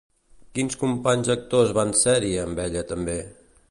[0.59, 3.19] Quins companys actors van ser-hi amb ella també?